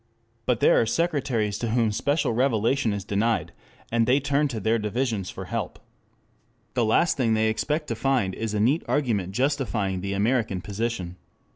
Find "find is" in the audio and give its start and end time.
7.95-8.55